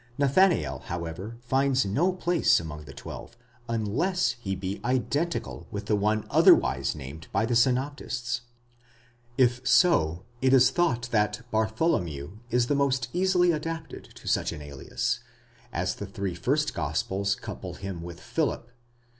Nathanael, 0.17 0.79
however, 0.87 1.37
finds 1.41 1.85
no 1.85 2.11
place 2.11 2.59
among 2.59 2.85
the 2.85 2.91
twelve, 2.91 3.37
unless 3.69 4.31
he 4.39 4.55
be 4.55 4.81
identical 4.83 5.67
with 5.69 5.91
one 5.91 6.25
otherwise 6.31 6.95
named 6.95 7.27
by 7.31 7.45
the 7.45 7.55
synoptists. 7.55 8.41
If 9.37 9.61
so, 9.63 10.25
it 10.41 10.53
is 10.53 10.71
thought 10.71 11.07
that 11.11 11.45
Bartholomew 11.51 12.39
is 12.49 12.65
the 12.65 12.73
most 12.73 13.09
easily 13.13 13.51
adapted 13.51 14.05
to 14.15 14.27
such 14.27 14.51
an 14.51 14.63
alias, 14.63 15.19
as 15.71 15.93
the 15.93 16.07
three 16.07 16.33
first 16.33 16.73
gospels 16.73 17.35
couple 17.35 17.75
him 17.75 18.01
with 18.01 18.19
Philip 18.19 18.71